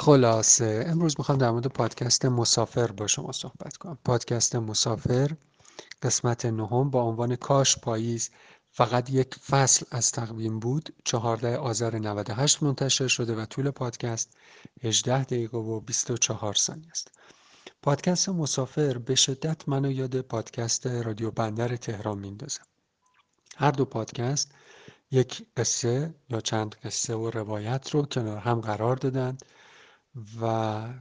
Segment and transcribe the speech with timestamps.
[0.00, 0.84] خلاصه.
[0.86, 3.98] امروز می‌خوام در مورد پادکست مسافر با شما صحبت کنم.
[4.04, 5.30] پادکست مسافر
[6.02, 8.30] قسمت نهم با عنوان کاش پاییز
[8.70, 10.94] فقط یک فصل از تقویم بود.
[11.04, 14.36] 14 آذر 98 منتشر شده و طول پادکست
[14.82, 17.10] 18 دقیقه و 24 ثانیه است.
[17.82, 22.60] پادکست مسافر به شدت منو یاد پادکست رادیو بندر تهران میندازه
[23.56, 24.52] هر دو پادکست
[25.10, 29.38] یک قصه یا چند قصه و روایت رو کنار هم قرار دادن.
[30.40, 30.94] و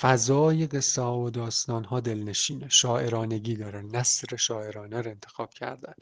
[0.00, 2.68] فضای قصه ها و داستان ها دلنشینه.
[2.68, 3.82] شاعرانگی داره.
[3.82, 5.94] نصر شاعرانه رو انتخاب کردن.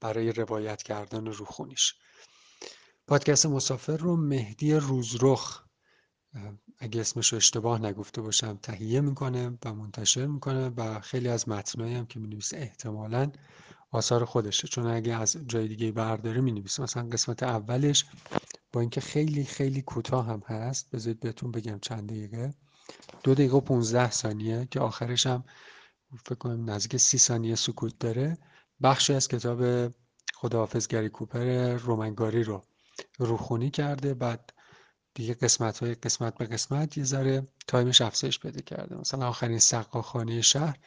[0.00, 1.94] برای روایت کردن روخونیش.
[3.06, 5.62] پادکست مسافر رو مهدی روزرخ
[6.78, 11.94] اگه اسمش رو اشتباه نگفته باشم تهیه می‌کنه و منتشر می‌کنه و خیلی از متنایی
[11.94, 13.32] هم که می‌نویسه احتمالا
[13.90, 14.68] آثار خودشه.
[14.68, 16.82] چون اگه از جای دیگه برداره می‌نویسه.
[16.82, 18.04] مثلا قسمت اولش
[18.80, 20.90] اینکه خیلی خیلی کوتاه هم هست.
[20.90, 22.54] بذارید بهتون بگم چند دقیقه.
[23.24, 25.44] دو دقیقه و 15 ثانیه که آخرش هم
[26.24, 28.38] فکر کنم نزدیک سی ثانیه سکوت داره.
[28.82, 29.92] بخشی از کتاب
[30.34, 32.62] خداحافظ گری کوپر رومن گاری رو
[33.18, 34.14] روخونی کرده.
[34.14, 34.52] بعد
[35.14, 38.96] دیگه قسمت های قسمت به قسمت یه ذره time ش افزایش پیدا کرده.
[38.96, 40.78] مثلا آخرین سقاخانه شهر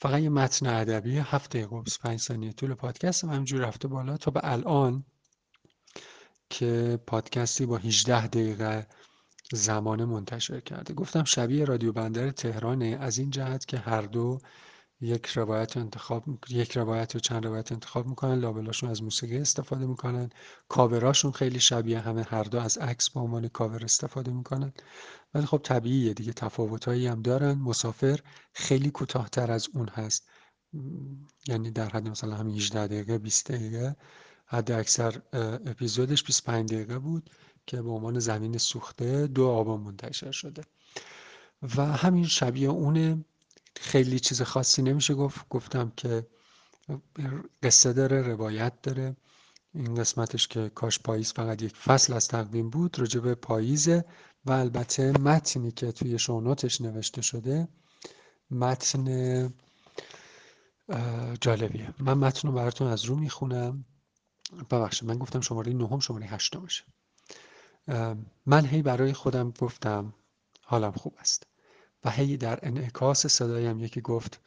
[0.00, 4.16] فقط یه متن ادبی هفت دقیقه و 25 ثانیه طول پادکست هم همینجور رفته بالا
[4.16, 5.04] تا به الان
[6.50, 8.86] که پادکستی با 18 دقیقه
[9.52, 10.94] زمان منتشر کرده.
[10.94, 12.98] گفتم شبیه رادیو بندر تهرانه.
[13.00, 14.38] از این جهت که هر دو
[15.00, 18.34] یک روایت انتخاب یک روایت و چند روایت انتخاب می‌کنن.
[18.38, 20.30] لابلاشون از موسیقی استفاده می‌کنن.
[20.68, 22.22] کاوراشون خیلی شبیه همه.
[22.22, 24.72] هر دو از عکس با عنوان کاور استفاده می‌کنن.
[25.34, 26.32] ولی خب طبیعیه دیگه.
[26.32, 27.58] تفاوتهایی هم دارن.
[27.58, 28.20] مسافر
[28.54, 30.28] خیلی کوتاهتر از اون هست.
[31.48, 33.96] یعنی در حد مثلا همین 18 دقیقه 20 دقیقه.
[34.46, 35.22] حد اکثر
[35.66, 37.30] اپیزودش 25 دقیقه بود
[37.66, 40.62] که به عنوان زمین سوخته دو آبان منتشر شده.
[41.76, 43.24] و همین شبیه اونه
[43.76, 45.48] خیلی چیز خاصی نمیشه گفت.
[45.48, 46.26] گفتم که
[47.62, 49.16] قصه داره روایت داره.
[49.74, 54.04] این قسمتش که کاش پاییز فقط یک فصل از تقویم بود راجع به پاییزه
[54.44, 57.68] و البته متنی که توی شونوتش نوشته شده
[58.50, 59.54] متن
[61.40, 61.94] جالبیه.
[61.98, 63.84] من متن رو براتون از رو می‌خونم.
[64.70, 66.84] ببخشید من گفتم شماره نهم شماره هشتمشه
[68.46, 70.14] من هی برای خودم گفتم
[70.62, 71.46] حالم خوب است
[72.04, 74.40] و هی در انعکاس صدایم یکی گفت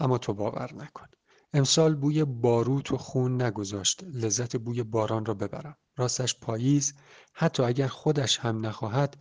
[0.00, 1.06] اما تو باور نکن.
[1.52, 4.04] امسال بوی باروت و خون نگذاشت.
[4.04, 5.76] لذت بوی باران را ببرم.
[5.96, 6.94] راستش پاییز
[7.32, 9.16] حتی اگر خودش هم نخواهد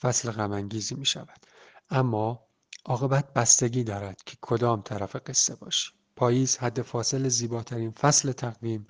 [0.00, 1.46] فصل غمانگیزی می شود.
[1.90, 2.46] اما
[2.84, 5.92] عاقبت بستگی دارد که کدام طرف قصه باشی.
[6.16, 8.86] پاییز حد فاصل زیباترین فصل تقویم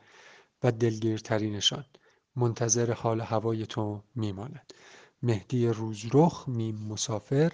[0.63, 1.85] و دلگیرترینشان
[2.37, 4.73] منتظر حال هوای تو میماند.
[5.23, 7.53] مهدی روزرخ میم مسافر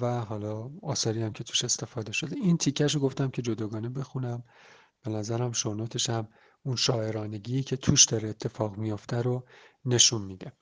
[0.00, 2.36] و حالا آثاری هم که توش استفاده شده.
[2.36, 4.44] این تیکش رو گفتم که جداگانه بخونم.
[5.04, 6.28] به نظرم شونوتش هم
[6.62, 9.44] اون شاعرانگی که توش داره اتفاق میافته رو
[9.84, 10.52] نشون میده.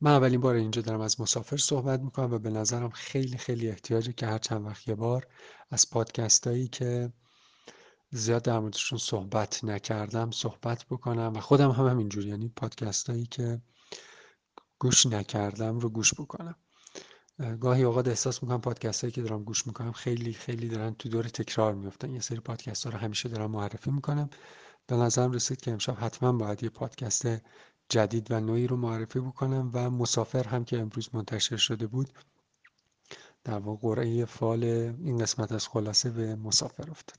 [0.00, 4.12] من اولین بار اینجا دارم از مسافر صحبت می‌کنم و به نظرم خیلی خیلی احتیاجه
[4.12, 5.26] که هر چند وقت یه بار
[5.70, 7.12] از پادکست هایی که
[8.10, 13.60] زیاد در موردشون صحبت نکردم صحبت بکنم و خودم هم همینجور یعنی پادکست هایی که
[14.78, 16.56] گوش نکردم رو گوش بکنم.
[17.60, 21.24] گاهی اوقات احساس می‌کنم پادکست هایی که دارم گوش می‌کنم خیلی خیلی دارن تو دور
[21.24, 24.30] تکرار میفتن یه سری پادکست ها رو همیشه دارم معرفی می‌کنم.
[24.86, 27.26] به نظرم رسید که امشب حتما باید یه پادکست
[27.88, 32.08] جدید و نوعی رو معرفی بکنم و مسافر هم که امروز منتشر شده بود
[33.44, 37.18] در واقع قرعه فال این قسمت از خلاصه به مسافر افتاد.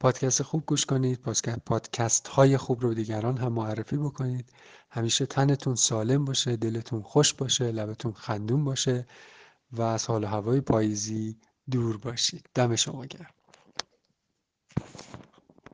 [0.00, 1.20] پادکست خوب گوش کنید
[1.66, 4.52] پادکست های خوب رو دیگران هم معرفی بکنید.
[4.90, 9.06] همیشه تنتون سالم باشه دلتون خوش باشه لبتون خندون باشه
[9.72, 11.40] و از حال هوای پاییزی
[11.70, 12.48] دور باشید.
[12.54, 13.35] دم شما گرم.